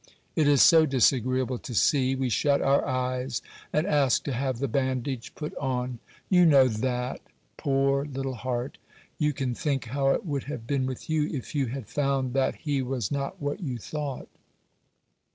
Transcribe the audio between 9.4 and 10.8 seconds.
think how it would have